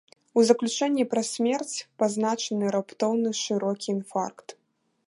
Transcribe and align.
У 0.37 0.43
заключэнні 0.49 1.05
пра 1.11 1.23
смерць 1.31 1.75
пазначаны 2.05 2.65
раптоўны 2.79 3.29
шырокі 3.45 3.87
інфаркт. 3.97 4.47